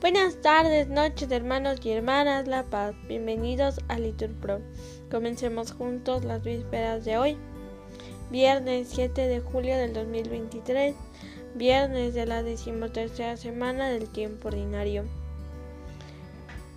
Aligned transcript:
Buenas 0.00 0.40
tardes, 0.40 0.88
noches, 0.88 1.30
hermanos 1.30 1.80
y 1.84 1.90
hermanas 1.90 2.48
La 2.48 2.62
Paz. 2.62 2.94
Bienvenidos 3.06 3.80
a 3.88 3.98
Litur 3.98 4.30
Pro. 4.40 4.62
Comencemos 5.10 5.72
juntos 5.72 6.24
las 6.24 6.42
vísperas 6.42 7.04
de 7.04 7.18
hoy. 7.18 7.36
Viernes 8.30 8.88
7 8.90 9.28
de 9.28 9.40
julio 9.40 9.76
del 9.76 9.92
2023, 9.92 10.94
viernes 11.54 12.14
de 12.14 12.24
la 12.24 12.42
decimotercera 12.42 13.36
semana 13.36 13.90
del 13.90 14.08
tiempo 14.08 14.48
ordinario. 14.48 15.04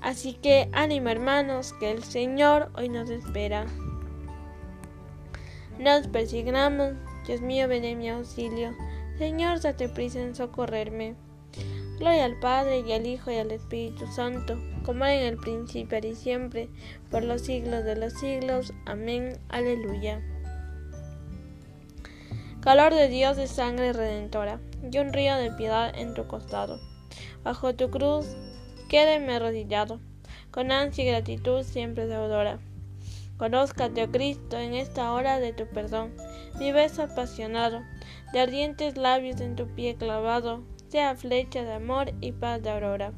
Así 0.02 0.34
que 0.34 0.68
ánimo 0.74 1.08
hermanos, 1.08 1.71
que 1.80 1.92
el 1.92 2.04
Señor 2.04 2.71
hoy 2.76 2.90
nos 2.90 3.10
espera. 3.10 3.68
Nos 5.80 6.08
persignamos, 6.08 6.92
Dios 7.26 7.40
mío, 7.40 7.70
ven 7.70 7.86
en 7.86 8.00
mi 8.00 8.10
auxilio. 8.10 8.76
Señor, 9.18 9.62
date 9.62 9.88
prisa 9.88 10.20
en 10.20 10.35
socorrerme. 10.35 11.16
Gloria 12.03 12.25
al 12.25 12.35
Padre 12.35 12.80
y 12.81 12.91
al 12.91 13.07
Hijo 13.07 13.31
y 13.31 13.38
al 13.38 13.49
Espíritu 13.52 14.05
Santo, 14.07 14.59
como 14.84 15.05
era 15.05 15.21
en 15.21 15.25
el 15.25 15.38
principio 15.38 15.99
y 15.99 16.16
siempre, 16.16 16.67
por 17.09 17.23
los 17.23 17.43
siglos 17.43 17.85
de 17.85 17.95
los 17.95 18.12
siglos. 18.12 18.73
Amén. 18.85 19.39
Aleluya. 19.48 20.21
Calor 22.59 22.93
de 22.93 23.07
Dios 23.07 23.38
de 23.38 23.48
sangre 23.48 23.93
redentora, 23.93 24.59
y 24.91 24.98
un 24.98 25.13
río 25.13 25.38
de 25.38 25.52
piedad 25.52 25.98
en 25.98 26.13
tu 26.13 26.27
costado. 26.27 26.81
Bajo 27.41 27.73
tu 27.73 27.89
cruz, 27.89 28.35
quédeme 28.90 29.35
arrodillado, 29.35 30.01
con 30.51 30.73
ansia 30.73 31.05
y 31.05 31.07
gratitud 31.07 31.63
siempre 31.63 32.05
deudora. 32.07 32.59
Conózcate, 33.38 34.04
oh 34.04 34.12
Cristo, 34.12 34.59
en 34.59 34.73
esta 34.73 35.13
hora 35.13 35.40
de 35.40 35.54
tu 35.54 35.67
perdón, 35.67 36.13
mi 36.59 36.73
beso 36.73 37.04
apasionado, 37.04 37.81
de 38.34 38.41
ardientes 38.41 38.98
labios 38.98 39.40
en 39.40 39.55
tu 39.55 39.67
pie 39.73 39.95
clavado, 39.95 40.65
sea 40.94 41.16
flecha 41.16 41.64
de 41.64 41.74
amor 41.74 42.14
y 42.22 42.34
paz 42.34 42.62
de 42.62 42.70
aurora. 42.70 43.13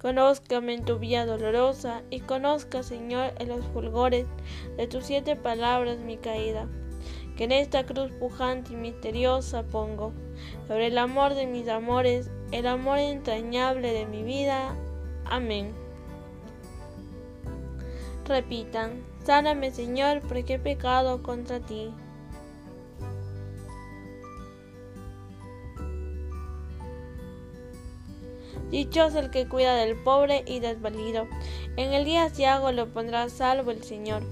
Conózcame 0.00 0.72
en 0.72 0.84
tu 0.84 1.00
vía 1.00 1.26
dolorosa 1.26 2.02
y 2.10 2.20
conozca, 2.20 2.84
Señor, 2.84 3.32
en 3.40 3.48
los 3.48 3.66
fulgores 3.66 4.28
de 4.76 4.86
tus 4.86 5.06
siete 5.06 5.34
palabras 5.34 5.98
mi 5.98 6.16
caída, 6.16 6.68
que 7.36 7.42
en 7.42 7.50
esta 7.50 7.84
cruz 7.86 8.12
pujante 8.20 8.74
y 8.74 8.76
misteriosa 8.76 9.64
pongo, 9.64 10.12
sobre 10.68 10.86
el 10.86 10.98
amor 10.98 11.34
de 11.34 11.48
mis 11.48 11.66
amores, 11.66 12.30
el 12.52 12.68
amor 12.68 12.98
entrañable 12.98 13.92
de 13.92 14.06
mi 14.06 14.22
vida. 14.22 14.76
Amén. 15.24 15.74
Repitan, 18.28 19.02
sáname 19.24 19.72
Señor, 19.72 20.20
porque 20.28 20.54
he 20.54 20.58
pecado 20.60 21.20
contra 21.24 21.58
ti. 21.58 21.92
Dichoso 28.70 29.18
el 29.20 29.30
que 29.30 29.48
cuida 29.48 29.76
del 29.76 29.96
pobre 29.96 30.42
y 30.46 30.60
desvalido. 30.60 31.28
En 31.76 31.92
el 31.92 32.04
día 32.04 32.30
ciago 32.30 32.72
lo 32.72 32.92
pondrá 32.92 33.28
salvo 33.28 33.70
el 33.70 33.84
Señor. 33.84 34.22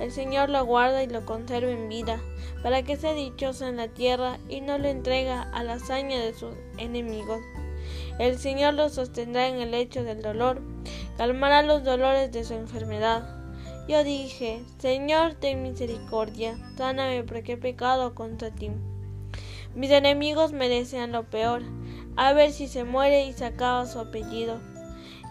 El 0.00 0.12
Señor 0.12 0.48
lo 0.48 0.64
guarda 0.64 1.02
y 1.02 1.06
lo 1.06 1.24
conserva 1.24 1.70
en 1.70 1.88
vida, 1.88 2.20
para 2.62 2.82
que 2.82 2.96
sea 2.96 3.12
dichoso 3.14 3.66
en 3.66 3.76
la 3.76 3.88
tierra 3.88 4.38
y 4.48 4.60
no 4.60 4.78
lo 4.78 4.88
entrega 4.88 5.42
a 5.42 5.62
la 5.62 5.74
hazaña 5.74 6.18
de 6.18 6.34
sus 6.34 6.54
enemigos. 6.78 7.40
El 8.18 8.38
Señor 8.38 8.74
lo 8.74 8.88
sostendrá 8.88 9.48
en 9.48 9.56
el 9.60 9.70
lecho 9.70 10.02
del 10.04 10.22
dolor, 10.22 10.60
calmará 11.16 11.62
los 11.62 11.84
dolores 11.84 12.30
de 12.32 12.44
su 12.44 12.54
enfermedad. 12.54 13.36
Yo 13.88 14.04
dije, 14.04 14.62
Señor, 14.78 15.34
ten 15.34 15.62
misericordia, 15.62 16.56
sáname 16.76 17.24
porque 17.24 17.52
he 17.52 17.56
pecado 17.56 18.14
contra 18.14 18.50
ti. 18.50 18.70
Mis 19.74 19.90
enemigos 19.90 20.52
me 20.52 20.68
desean 20.68 21.12
lo 21.12 21.24
peor, 21.24 21.62
a 22.16 22.32
ver 22.32 22.52
si 22.52 22.68
se 22.68 22.84
muere 22.84 23.24
y 23.24 23.32
se 23.32 23.44
acaba 23.44 23.86
su 23.86 23.98
apellido. 23.98 24.60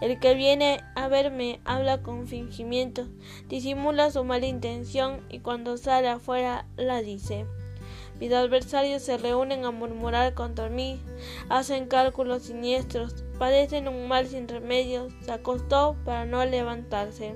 El 0.00 0.18
que 0.18 0.34
viene 0.34 0.80
a 0.94 1.08
verme 1.08 1.60
habla 1.64 2.02
con 2.02 2.26
fingimiento, 2.26 3.06
disimula 3.48 4.10
su 4.10 4.24
mala 4.24 4.46
intención 4.46 5.20
y 5.28 5.40
cuando 5.40 5.76
sale 5.76 6.08
afuera 6.08 6.66
la 6.76 7.02
dice. 7.02 7.46
Mis 8.18 8.32
adversarios 8.32 9.02
se 9.02 9.18
reúnen 9.18 9.64
a 9.64 9.70
murmurar 9.70 10.34
contra 10.34 10.68
mí, 10.68 11.00
hacen 11.48 11.86
cálculos 11.86 12.42
siniestros, 12.42 13.24
padecen 13.38 13.88
un 13.88 14.08
mal 14.08 14.26
sin 14.26 14.48
remedio, 14.48 15.08
se 15.22 15.32
acostó 15.32 15.96
para 16.04 16.24
no 16.26 16.44
levantarse. 16.44 17.34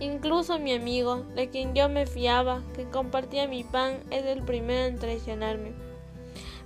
Incluso 0.00 0.58
mi 0.58 0.72
amigo, 0.72 1.24
de 1.34 1.48
quien 1.48 1.74
yo 1.74 1.88
me 1.88 2.06
fiaba, 2.06 2.62
que 2.74 2.84
compartía 2.84 3.46
mi 3.46 3.62
pan, 3.62 4.00
es 4.10 4.24
el 4.24 4.42
primero 4.42 4.86
en 4.86 4.98
traicionarme. 4.98 5.91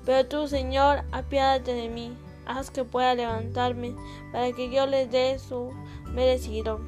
Pero 0.06 0.26
tú, 0.26 0.46
Señor, 0.46 1.02
apiádate 1.10 1.74
de 1.74 1.88
mí, 1.88 2.16
haz 2.46 2.70
que 2.70 2.84
pueda 2.84 3.16
levantarme, 3.16 3.94
para 4.32 4.52
que 4.52 4.70
yo 4.70 4.86
les 4.86 5.10
dé 5.10 5.38
su 5.38 5.72
merecido. 6.12 6.80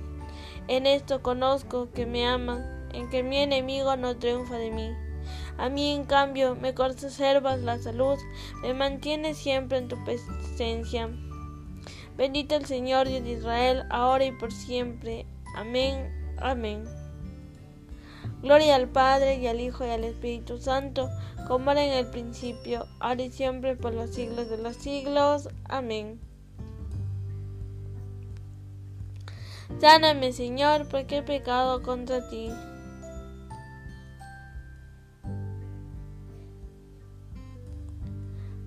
En 0.69 0.87
esto 0.87 1.21
conozco 1.21 1.91
que 1.93 2.07
me 2.07 2.27
aman, 2.27 2.89
en 2.95 3.11
que 3.11 3.25
mi 3.25 3.39
enemigo 3.39 3.97
no 3.97 4.17
triunfa 4.17 4.57
de 4.57 4.71
mí. 4.71 4.95
A 5.59 5.69
mí, 5.69 5.93
en 5.93 6.05
cambio, 6.05 6.55
me 6.55 6.75
conservas 6.75 7.61
la 7.61 7.79
salud, 7.79 8.17
me 8.63 8.73
mantienes 8.73 9.37
siempre 9.37 9.79
en 9.79 9.89
tu 9.89 9.97
presencia. 10.05 11.11
Bendito 12.17 12.55
el 12.55 12.67
Señor 12.67 13.09
Dios 13.09 13.25
de 13.25 13.33
Israel, 13.33 13.83
ahora 13.91 14.25
y 14.25 14.33
por 14.33 14.53
siempre. 14.53 15.27
Amén. 15.57 16.15
Amén. 16.39 16.85
Gloria 18.43 18.77
al 18.77 18.89
Padre 18.89 19.39
y 19.39 19.47
al 19.47 19.61
Hijo 19.61 19.85
y 19.85 19.91
al 19.91 20.05
Espíritu 20.05 20.59
Santo, 20.59 21.11
como 21.49 21.73
era 21.73 21.85
en 21.85 21.93
el 21.93 22.07
principio, 22.07 22.87
ahora 23.01 23.23
y 23.23 23.33
siempre, 23.33 23.75
por 23.77 23.95
los 23.95 24.11
siglos 24.11 24.49
de 24.49 24.59
los 24.59 24.77
siglos. 24.77 25.49
Amén. 25.65 26.21
Sáname, 29.81 30.33
Señor, 30.33 30.89
porque 30.89 31.19
he 31.19 31.23
pecado 31.23 31.83
contra 31.83 32.29
ti. 32.29 32.51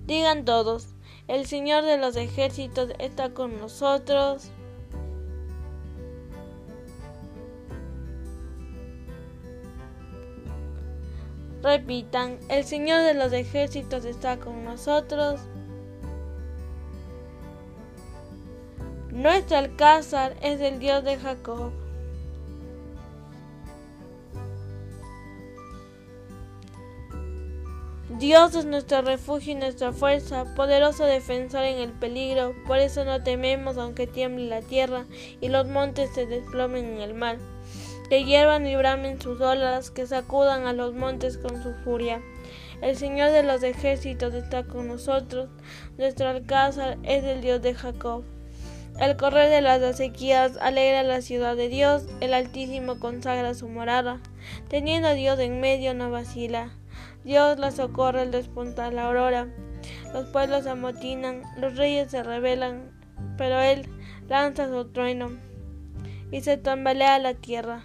Digan 0.06 0.44
todos, 0.44 0.88
el 1.28 1.46
Señor 1.46 1.84
de 1.84 1.96
los 1.96 2.16
ejércitos 2.16 2.90
está 2.98 3.32
con 3.32 3.58
nosotros. 3.58 4.50
Repitan, 11.62 12.40
el 12.48 12.64
Señor 12.64 13.02
de 13.02 13.14
los 13.14 13.32
ejércitos 13.32 14.04
está 14.04 14.38
con 14.38 14.64
nosotros. 14.64 15.40
Nuestro 19.10 19.58
alcázar 19.58 20.34
es 20.42 20.60
el 20.60 20.80
Dios 20.80 21.04
de 21.04 21.18
Jacob. 21.18 21.70
Dios 28.18 28.54
es 28.54 28.64
nuestro 28.64 29.02
refugio 29.02 29.52
y 29.52 29.56
nuestra 29.56 29.92
fuerza, 29.92 30.54
poderoso 30.54 31.04
defensor 31.04 31.62
en 31.64 31.78
el 31.78 31.92
peligro, 31.92 32.54
por 32.66 32.78
eso 32.78 33.04
no 33.04 33.22
tememos 33.22 33.78
aunque 33.78 34.06
tiemble 34.06 34.46
la 34.46 34.62
tierra 34.62 35.06
y 35.40 35.48
los 35.48 35.66
montes 35.66 36.10
se 36.14 36.26
desplomen 36.26 36.84
en 36.84 37.00
el 37.00 37.14
mar 37.14 37.38
que 38.08 38.24
hiervan 38.24 38.66
y 38.66 38.76
bramen 38.76 39.20
sus 39.20 39.40
olas, 39.40 39.90
que 39.90 40.06
sacudan 40.06 40.66
a 40.66 40.72
los 40.72 40.94
montes 40.94 41.38
con 41.38 41.62
su 41.62 41.72
furia. 41.84 42.22
El 42.80 42.96
Señor 42.96 43.30
de 43.30 43.42
los 43.42 43.62
ejércitos 43.62 44.34
está 44.34 44.64
con 44.64 44.88
nosotros, 44.88 45.48
nuestro 45.98 46.28
alcázar 46.28 46.98
es 47.04 47.24
el 47.24 47.40
Dios 47.40 47.62
de 47.62 47.74
Jacob. 47.74 48.24
El 48.98 49.16
correr 49.16 49.50
de 49.50 49.62
las 49.62 49.80
acequias 49.82 50.58
alegra 50.60 51.02
la 51.02 51.22
ciudad 51.22 51.56
de 51.56 51.68
Dios, 51.68 52.06
el 52.20 52.34
Altísimo 52.34 52.98
consagra 52.98 53.54
su 53.54 53.68
morada. 53.68 54.20
Teniendo 54.68 55.08
a 55.08 55.14
Dios 55.14 55.38
en 55.38 55.60
medio 55.60 55.94
no 55.94 56.10
vacila. 56.10 56.70
Dios 57.24 57.58
la 57.58 57.70
socorre 57.70 58.20
al 58.20 58.30
despuntar 58.30 58.92
la 58.92 59.06
aurora. 59.06 59.48
Los 60.12 60.26
pueblos 60.26 60.64
se 60.64 60.70
amotinan, 60.70 61.42
los 61.56 61.76
reyes 61.76 62.10
se 62.10 62.22
rebelan, 62.22 62.90
pero 63.38 63.60
Él 63.60 63.88
lanza 64.28 64.68
su 64.68 64.84
trueno 64.92 65.30
y 66.30 66.40
se 66.40 66.56
tambalea 66.56 67.18
la 67.18 67.34
tierra. 67.34 67.84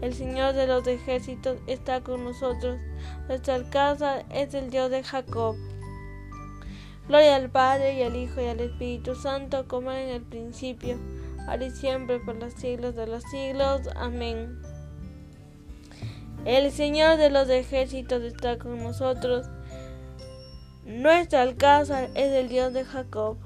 El 0.00 0.14
Señor 0.14 0.54
de 0.54 0.66
los 0.66 0.86
ejércitos 0.86 1.58
está 1.66 2.02
con 2.02 2.24
nosotros. 2.24 2.78
Nuestra 3.26 3.62
casa 3.68 4.20
es 4.30 4.54
el 4.54 4.70
Dios 4.70 4.90
de 4.90 5.02
Jacob. 5.02 5.56
Gloria 7.08 7.36
al 7.36 7.50
Padre 7.50 7.94
y 7.94 8.02
al 8.02 8.14
Hijo 8.14 8.40
y 8.40 8.46
al 8.46 8.60
Espíritu 8.60 9.14
Santo, 9.14 9.66
como 9.66 9.90
en 9.90 10.10
el 10.10 10.22
principio, 10.22 10.96
ahora 11.48 11.64
y 11.64 11.70
siempre, 11.70 12.20
por 12.20 12.36
los 12.36 12.52
siglos 12.52 12.94
de 12.94 13.06
los 13.06 13.24
siglos. 13.24 13.88
Amén. 13.96 14.60
El 16.44 16.70
Señor 16.70 17.16
de 17.16 17.30
los 17.30 17.48
ejércitos 17.48 18.22
está 18.22 18.58
con 18.58 18.78
nosotros. 18.78 19.46
Nuestro 20.84 21.40
alcázar 21.40 22.10
es 22.14 22.32
el 22.32 22.48
Dios 22.48 22.72
de 22.72 22.84
Jacob. 22.84 23.36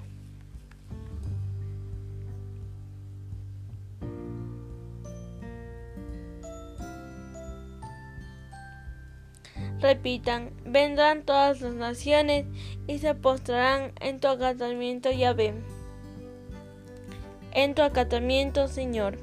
Repitan, 9.83 10.53
vendrán 10.65 11.25
todas 11.25 11.61
las 11.61 11.75
naciones 11.75 12.47
y 12.87 13.01
se 13.01 13.17
postrarán 13.17 13.91
en 14.01 14.21
tu 14.21 14.29
acatamiento, 14.29 15.11
Yahvé. 15.11 15.55
En 17.51 17.75
tu 17.75 17.83
acatamiento, 17.83 18.69
Señor. 18.69 19.19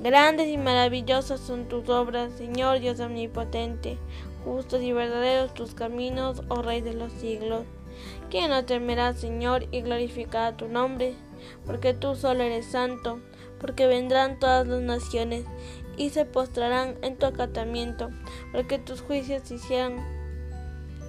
Grandes 0.00 0.48
y 0.48 0.56
maravillosas 0.56 1.38
son 1.40 1.68
tus 1.68 1.86
obras, 1.90 2.32
Señor 2.32 2.80
Dios 2.80 2.98
omnipotente. 3.00 3.98
Justos 4.46 4.80
y 4.80 4.92
verdaderos 4.92 5.52
tus 5.52 5.74
caminos, 5.74 6.42
oh 6.48 6.62
Rey 6.62 6.80
de 6.80 6.94
los 6.94 7.12
siglos. 7.12 7.64
¿Quién 8.30 8.48
no 8.48 8.64
temerá, 8.64 9.12
Señor, 9.12 9.66
y 9.72 9.82
glorificará 9.82 10.56
tu 10.56 10.68
nombre? 10.68 11.12
Porque 11.66 11.92
tú 11.92 12.14
solo 12.14 12.44
eres 12.44 12.64
santo 12.64 13.20
porque 13.66 13.88
vendrán 13.88 14.38
todas 14.38 14.64
las 14.68 14.80
naciones 14.80 15.44
y 15.96 16.10
se 16.10 16.24
postrarán 16.24 16.94
en 17.02 17.16
tu 17.16 17.26
acatamiento, 17.26 18.10
porque 18.52 18.78
tus 18.78 19.00
juicios 19.00 19.42
se 19.44 19.56
hicieran 19.56 19.96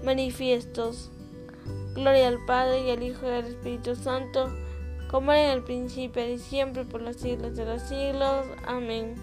manifiestos. 0.04 1.12
Gloria 1.94 2.30
al 2.30 2.44
Padre 2.48 2.88
y 2.88 2.89
al 2.89 3.04
Hijo 3.04 3.27
y 3.27 3.30
al 3.30 3.45
Espíritu 3.45 3.95
Santo, 3.95 4.51
como 5.12 5.33
era 5.33 5.51
en 5.51 5.57
el 5.59 5.63
principio 5.63 6.27
y 6.27 6.39
siempre 6.39 6.83
por 6.83 7.04
los 7.04 7.18
siglos 7.18 7.56
de 7.56 7.65
los 7.65 7.83
siglos. 7.83 8.48
Amén. 8.65 9.13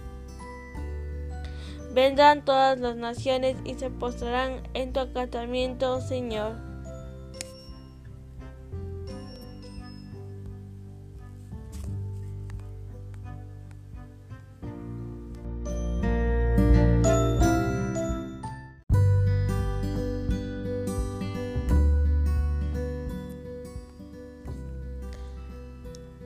Vendrán 1.93 2.45
todas 2.45 2.79
las 2.79 2.95
naciones 2.95 3.57
y 3.65 3.75
se 3.75 3.91
postrarán 3.91 4.63
en 4.75 4.93
tu 4.93 5.01
acatamiento, 5.01 6.01
Señor. 6.01 6.64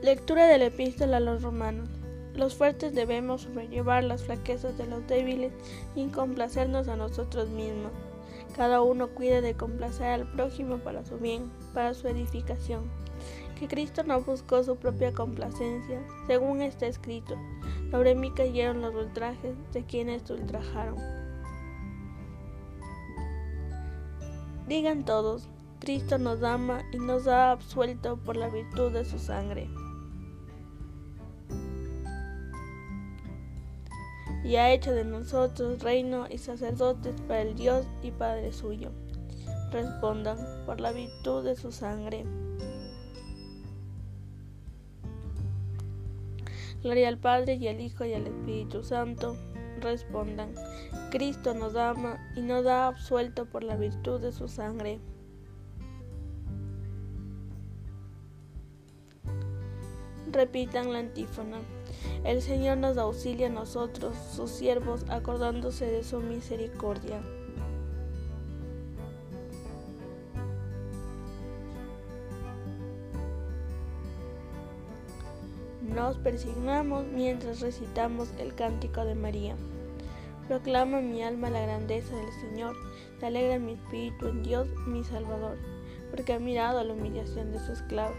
Lectura 0.09 0.47
de 0.47 0.57
la 0.57 0.65
epístola 0.65 1.17
a 1.17 1.19
los 1.19 1.43
romanos. 1.43 1.87
Los 2.33 2.55
fuertes 2.55 2.95
debemos 2.95 3.41
sobrellevar 3.41 4.03
las 4.03 4.23
flaquezas 4.23 4.75
de 4.75 4.87
los 4.87 5.05
débiles 5.05 5.53
y 5.95 6.07
complacernos 6.07 6.87
a 6.87 6.95
nosotros 6.95 7.47
mismos. 7.49 7.91
Cada 8.55 8.81
uno 8.81 9.09
cuide 9.09 9.41
de 9.41 9.53
complacer 9.53 10.07
al 10.07 10.31
prójimo 10.31 10.79
para 10.79 11.05
su 11.05 11.19
bien, 11.19 11.51
para 11.75 11.93
su 11.93 12.07
edificación. 12.07 12.89
Que 13.59 13.67
Cristo 13.67 14.01
no 14.01 14.19
buscó 14.21 14.63
su 14.63 14.77
propia 14.77 15.13
complacencia, 15.13 16.01
según 16.25 16.63
está 16.63 16.87
escrito. 16.87 17.35
Sobre 17.91 18.15
mí 18.15 18.31
cayeron 18.31 18.81
los 18.81 18.95
ultrajes 18.95 19.53
de 19.73 19.83
quienes 19.83 20.23
te 20.23 20.33
ultrajaron. 20.33 20.97
Digan 24.67 25.05
todos, 25.05 25.47
Cristo 25.79 26.17
nos 26.17 26.41
ama 26.41 26.81
y 26.91 26.97
nos 26.97 27.27
ha 27.27 27.51
absuelto 27.51 28.17
por 28.17 28.37
la 28.37 28.49
virtud 28.49 28.91
de 28.91 29.05
su 29.05 29.19
sangre. 29.19 29.69
Y 34.49 34.55
ha 34.55 34.71
hecho 34.71 34.95
de 34.95 35.05
nosotros 35.05 35.83
reino 35.83 36.25
y 36.27 36.39
sacerdotes 36.39 37.13
para 37.27 37.43
el 37.43 37.53
Dios 37.53 37.85
y 38.01 38.09
Padre 38.09 38.51
suyo. 38.51 38.89
Respondan 39.71 40.39
por 40.65 40.81
la 40.81 40.91
virtud 40.91 41.43
de 41.43 41.55
su 41.55 41.71
sangre. 41.71 42.25
Gloria 46.81 47.09
al 47.09 47.19
Padre 47.19 47.59
y 47.61 47.67
al 47.67 47.79
Hijo 47.79 48.05
y 48.05 48.15
al 48.15 48.25
Espíritu 48.25 48.81
Santo. 48.81 49.37
Respondan, 49.81 50.55
Cristo 51.11 51.53
nos 51.53 51.75
ama 51.75 52.17
y 52.35 52.41
nos 52.41 52.63
da 52.63 52.87
absuelto 52.87 53.45
por 53.45 53.63
la 53.63 53.75
virtud 53.75 54.19
de 54.19 54.31
su 54.31 54.47
sangre. 54.47 54.99
Repitan 60.31 60.91
la 60.91 60.99
antífona. 60.99 61.59
El 62.23 62.41
Señor 62.41 62.77
nos 62.77 62.97
auxilia 62.97 63.47
a 63.47 63.49
nosotros, 63.49 64.13
sus 64.35 64.51
siervos, 64.51 65.05
acordándose 65.09 65.85
de 65.85 66.03
su 66.03 66.19
misericordia. 66.19 67.21
Nos 75.81 76.17
persignamos 76.17 77.05
mientras 77.05 77.61
recitamos 77.61 78.29
el 78.37 78.53
cántico 78.53 79.05
de 79.05 79.15
María. 79.15 79.55
Proclama 80.47 81.01
mi 81.01 81.23
alma 81.23 81.49
la 81.49 81.61
grandeza 81.61 82.15
del 82.15 82.31
Señor, 82.41 82.75
se 83.19 83.25
alegra 83.25 83.59
mi 83.59 83.73
espíritu 83.73 84.27
en 84.27 84.43
Dios 84.43 84.67
mi 84.87 85.03
Salvador, 85.03 85.57
porque 86.11 86.33
ha 86.33 86.39
mirado 86.39 86.83
la 86.83 86.93
humillación 86.93 87.51
de 87.51 87.59
su 87.59 87.71
esclavo. 87.71 88.13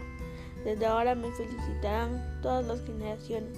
Desde 0.63 0.85
ahora 0.85 1.15
me 1.15 1.31
felicitarán 1.31 2.39
todas 2.41 2.65
las 2.65 2.83
generaciones, 2.85 3.57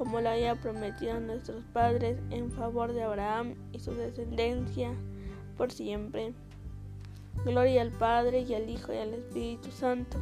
como 0.00 0.22
lo 0.22 0.30
había 0.30 0.54
prometido 0.54 1.12
a 1.12 1.20
nuestros 1.20 1.62
padres 1.74 2.18
en 2.30 2.50
favor 2.50 2.94
de 2.94 3.02
Abraham 3.02 3.54
y 3.70 3.80
su 3.80 3.92
descendencia 3.92 4.94
por 5.58 5.70
siempre. 5.70 6.32
Gloria 7.44 7.82
al 7.82 7.90
Padre 7.90 8.40
y 8.48 8.54
al 8.54 8.70
Hijo 8.70 8.94
y 8.94 8.96
al 8.96 9.12
Espíritu 9.12 9.70
Santo, 9.70 10.16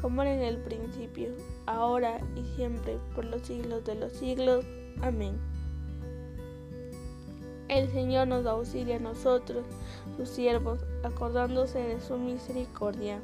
como 0.00 0.22
era 0.22 0.34
en 0.34 0.40
el 0.40 0.56
principio, 0.56 1.28
ahora 1.66 2.18
y 2.34 2.42
siempre, 2.56 2.98
por 3.14 3.24
los 3.24 3.42
siglos 3.42 3.84
de 3.84 3.94
los 3.94 4.12
siglos. 4.14 4.64
Amén. 5.00 5.38
El 7.68 7.88
Señor 7.92 8.26
nos 8.26 8.46
auxilia 8.46 8.96
a 8.96 8.98
nosotros, 8.98 9.64
sus 10.16 10.28
siervos, 10.28 10.80
acordándose 11.04 11.78
de 11.78 12.00
su 12.00 12.18
misericordia. 12.18 13.20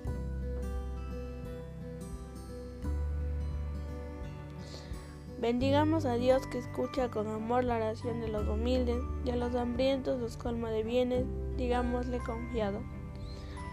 Bendigamos 5.41 6.07
a 6.07 6.15
Dios 6.15 6.47
que 6.47 6.59
escucha 6.59 7.11
con 7.11 7.29
amor 7.29 7.65
la 7.65 7.77
oración 7.77 8.21
de 8.21 8.29
los 8.29 8.49
humildes 8.49 9.03
y 9.25 9.31
a 9.31 9.37
los 9.37 9.55
hambrientos 9.55 10.19
los 10.19 10.39
colma 10.39 10.71
de 10.71 10.83
bienes, 10.83 11.27
digámosle 11.59 12.19
confiado. 12.21 12.81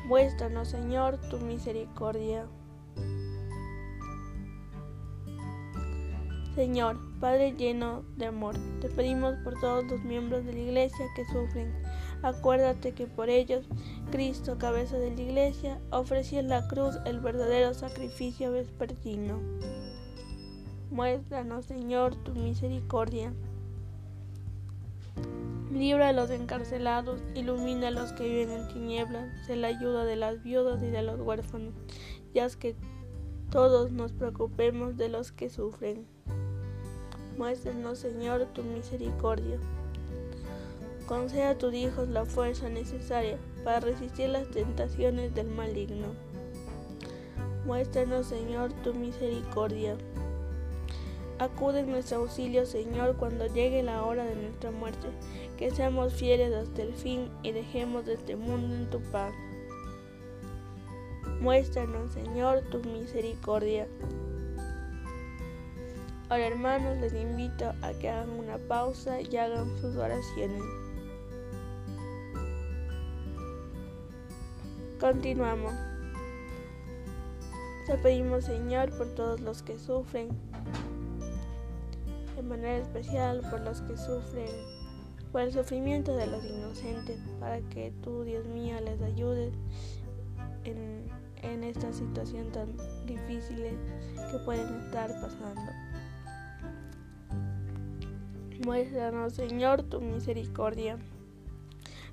Muéstranos, 0.05 0.67
Señor, 0.67 1.17
tu 1.29 1.39
misericordia. 1.39 2.47
Señor, 6.53 6.99
Padre 7.21 7.53
lleno 7.53 8.03
de 8.17 8.25
amor, 8.25 8.55
te 8.81 8.89
pedimos 8.89 9.35
por 9.45 9.57
todos 9.61 9.85
los 9.85 10.03
miembros 10.03 10.45
de 10.45 10.51
la 10.51 10.59
Iglesia 10.59 11.05
que 11.15 11.23
sufren. 11.25 11.73
Acuérdate 12.21 12.91
que 12.91 13.07
por 13.07 13.29
ellos, 13.29 13.65
Cristo, 14.11 14.57
cabeza 14.57 14.97
de 14.97 15.15
la 15.15 15.21
Iglesia, 15.21 15.79
ofreció 15.91 16.39
en 16.39 16.49
la 16.49 16.67
cruz 16.67 16.97
el 17.05 17.21
verdadero 17.21 17.73
sacrificio 17.73 18.51
vespertino. 18.51 19.39
Muéstranos, 20.93 21.65
Señor, 21.65 22.15
tu 22.17 22.33
misericordia. 22.33 23.33
Libra 25.71 26.09
a 26.09 26.13
los 26.13 26.29
encarcelados, 26.29 27.19
ilumina 27.33 27.87
a 27.87 27.91
los 27.91 28.11
que 28.11 28.29
viven 28.29 28.51
en 28.51 28.67
tinieblas, 28.67 29.27
sé 29.47 29.55
la 29.55 29.69
ayuda 29.69 30.05
de 30.05 30.17
las 30.17 30.43
viudas 30.43 30.83
y 30.83 30.91
de 30.91 31.01
los 31.01 31.19
huérfanos, 31.19 31.73
y 32.35 32.37
haz 32.37 32.57
que 32.57 32.75
todos 33.49 33.91
nos 33.91 34.13
preocupemos 34.13 34.95
de 34.95 35.09
los 35.09 35.31
que 35.31 35.49
sufren. 35.49 36.05
Muéstranos, 37.39 37.97
Señor, 37.97 38.45
tu 38.53 38.61
misericordia. 38.61 39.57
Conceda 41.07 41.49
a 41.49 41.57
tus 41.57 41.73
hijos 41.73 42.07
la 42.07 42.25
fuerza 42.25 42.69
necesaria 42.69 43.39
para 43.63 43.79
resistir 43.79 44.29
las 44.29 44.47
tentaciones 44.51 45.33
del 45.33 45.47
maligno. 45.47 46.09
Muéstranos, 47.65 48.27
Señor, 48.27 48.71
tu 48.83 48.93
misericordia. 48.93 49.97
Acude 51.39 51.79
en 51.79 51.91
nuestro 51.91 52.17
auxilio, 52.17 52.65
Señor, 52.65 53.17
cuando 53.17 53.47
llegue 53.47 53.81
la 53.83 54.03
hora 54.03 54.23
de 54.23 54.35
nuestra 54.35 54.71
muerte, 54.71 55.07
que 55.57 55.71
seamos 55.71 56.13
fieles 56.13 56.53
hasta 56.53 56.83
el 56.83 56.93
fin 56.93 57.29
y 57.41 57.51
dejemos 57.51 58.05
de 58.05 58.13
este 58.13 58.35
mundo 58.35 58.75
en 58.75 58.89
tu 58.89 58.99
paz. 59.11 59.33
Muéstranos, 61.41 62.11
Señor, 62.11 62.61
tu 62.69 62.79
misericordia. 62.83 63.87
Ahora, 66.29 66.47
hermanos, 66.47 66.97
les 66.99 67.13
invito 67.13 67.73
a 67.81 67.93
que 67.99 68.09
hagan 68.09 68.29
una 68.29 68.57
pausa 68.57 69.19
y 69.21 69.35
hagan 69.35 69.77
sus 69.77 69.95
oraciones. 69.95 70.63
Continuamos. 74.99 75.73
Te 77.85 77.97
pedimos, 77.97 78.45
Señor, 78.45 78.97
por 78.97 79.07
todos 79.13 79.41
los 79.41 79.61
que 79.61 79.77
sufren, 79.77 80.29
manera 82.43 82.77
especial 82.77 83.41
por 83.49 83.61
los 83.61 83.81
que 83.81 83.97
sufren 83.97 84.73
por 85.33 85.41
el 85.41 85.51
sufrimiento 85.51 86.15
de 86.15 86.27
los 86.27 86.45
inocentes, 86.45 87.19
para 87.39 87.59
que 87.59 87.91
tú, 88.03 88.23
Dios 88.23 88.45
mío, 88.45 88.75
les 88.85 89.01
ayudes 89.01 89.51
en, 90.63 91.09
en 91.41 91.63
esta 91.63 91.91
situación 91.91 92.51
tan 92.51 92.77
difícil 93.07 93.75
que 94.31 94.37
pueden 94.45 94.67
estar 94.85 95.09
pasando. 95.19 95.71
Muéstranos, 98.63 99.33
Señor, 99.33 99.81
tu 99.81 100.01
misericordia. 100.01 100.99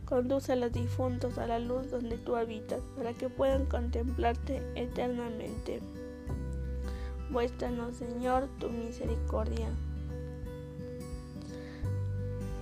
Conduce 0.06 0.52
a 0.52 0.56
los 0.56 0.72
difuntos 0.72 1.36
a 1.36 1.46
la 1.46 1.58
luz 1.58 1.90
donde 1.90 2.16
tú 2.16 2.36
habitas, 2.36 2.80
para 2.96 3.12
que 3.12 3.28
puedan 3.28 3.66
contemplarte 3.66 4.62
eternamente. 4.74 5.80
Muéstranos, 7.28 7.96
Señor, 7.96 8.48
tu 8.58 8.70
misericordia. 8.70 9.68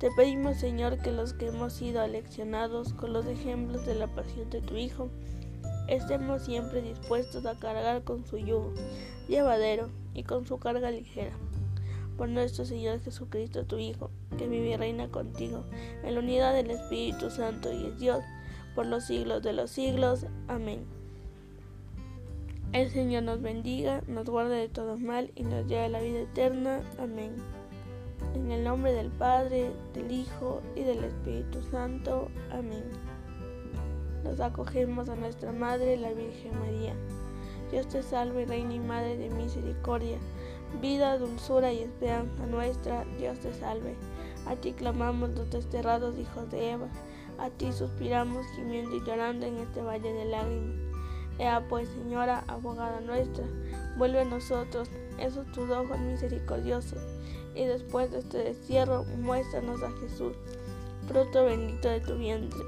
Te 0.00 0.10
pedimos, 0.10 0.56
Señor, 0.56 0.96
que 0.96 1.12
los 1.12 1.34
que 1.34 1.48
hemos 1.48 1.74
sido 1.74 2.00
aleccionados 2.00 2.94
con 2.94 3.12
los 3.12 3.26
ejemplos 3.26 3.84
de 3.84 3.94
la 3.94 4.06
pasión 4.06 4.48
de 4.48 4.62
tu 4.62 4.78
Hijo, 4.78 5.10
estemos 5.88 6.40
siempre 6.42 6.80
dispuestos 6.80 7.44
a 7.44 7.58
cargar 7.58 8.02
con 8.02 8.24
su 8.24 8.38
yugo 8.38 8.72
llevadero 9.28 9.90
y 10.14 10.22
con 10.22 10.46
su 10.46 10.58
carga 10.58 10.90
ligera. 10.90 11.32
Por 12.16 12.30
nuestro 12.30 12.64
Señor 12.64 13.02
Jesucristo, 13.02 13.66
tu 13.66 13.76
Hijo, 13.76 14.10
que 14.38 14.48
vive 14.48 14.70
y 14.70 14.76
reina 14.76 15.10
contigo, 15.10 15.64
en 16.02 16.14
la 16.14 16.20
unidad 16.20 16.54
del 16.54 16.70
Espíritu 16.70 17.28
Santo 17.28 17.70
y 17.70 17.84
es 17.84 18.00
Dios, 18.00 18.24
por 18.74 18.86
los 18.86 19.04
siglos 19.04 19.42
de 19.42 19.52
los 19.52 19.70
siglos. 19.70 20.24
Amén. 20.48 20.86
El 22.72 22.90
Señor 22.90 23.24
nos 23.24 23.42
bendiga, 23.42 24.02
nos 24.06 24.30
guarde 24.30 24.56
de 24.56 24.68
todo 24.70 24.96
mal 24.96 25.30
y 25.34 25.42
nos 25.42 25.66
lleve 25.66 25.84
a 25.84 25.88
la 25.90 26.00
vida 26.00 26.20
eterna. 26.20 26.80
Amén. 26.98 27.34
En 28.34 28.50
el 28.50 28.64
nombre 28.64 28.92
del 28.92 29.10
Padre, 29.10 29.72
del 29.94 30.10
Hijo 30.10 30.62
y 30.76 30.84
del 30.84 31.04
Espíritu 31.04 31.60
Santo. 31.70 32.28
Amén. 32.50 32.84
Nos 34.24 34.40
acogemos 34.40 35.08
a 35.08 35.16
nuestra 35.16 35.52
Madre, 35.52 35.96
la 35.96 36.12
Virgen 36.12 36.58
María. 36.58 36.94
Dios 37.70 37.88
te 37.88 38.02
salve, 38.02 38.46
Reina 38.46 38.74
y 38.74 38.80
Madre 38.80 39.16
de 39.16 39.30
Misericordia, 39.30 40.18
vida, 40.80 41.18
dulzura 41.18 41.72
y 41.72 41.80
esperanza 41.80 42.46
nuestra. 42.46 43.04
Dios 43.18 43.40
te 43.40 43.52
salve. 43.54 43.96
A 44.46 44.56
ti 44.56 44.72
clamamos 44.72 45.30
los 45.30 45.50
desterrados 45.50 46.18
hijos 46.18 46.50
de 46.50 46.72
Eva. 46.72 46.88
A 47.38 47.50
ti 47.50 47.72
suspiramos 47.72 48.46
gimiendo 48.56 48.96
y 48.96 49.04
llorando 49.04 49.46
en 49.46 49.58
este 49.58 49.82
valle 49.82 50.12
de 50.12 50.24
lágrimas. 50.26 50.90
Ea 51.38 51.66
pues, 51.68 51.88
Señora, 51.88 52.44
abogada 52.48 53.00
nuestra, 53.00 53.44
vuelve 53.96 54.20
a 54.20 54.24
nosotros 54.24 54.90
esos 55.18 55.50
tus 55.52 55.70
ojos 55.70 55.98
misericordiosos 55.98 56.98
y 57.60 57.66
después 57.66 58.10
de 58.10 58.20
este 58.20 58.38
destierro 58.38 59.04
muéstranos 59.18 59.82
a 59.82 59.92
Jesús, 60.00 60.32
fruto 61.06 61.44
bendito 61.44 61.90
de 61.90 62.00
tu 62.00 62.16
vientre. 62.16 62.58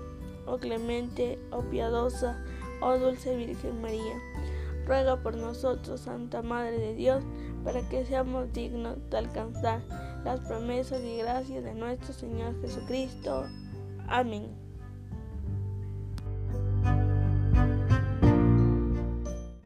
Oh 0.46 0.58
clemente, 0.58 1.38
oh 1.50 1.62
piadosa, 1.62 2.44
oh 2.82 2.99
dulce 2.99 3.34
Virgen 3.34 3.80
María, 3.80 4.20
ruega 4.87 5.16
por 5.16 5.34
nosotros, 5.34 6.02
Santa 6.02 6.42
Madre 6.42 6.78
de 6.78 6.94
Dios, 6.94 7.25
para 7.64 7.88
que 7.88 8.04
seamos 8.04 8.52
dignos 8.52 8.99
de 9.08 9.16
alcanzar 9.16 9.80
las 10.25 10.40
promesas 10.40 11.00
y 11.00 11.16
gracias 11.16 11.64
de 11.64 11.72
nuestro 11.72 12.12
Señor 12.12 12.61
Jesucristo. 12.61 13.46
Amén. 14.08 14.62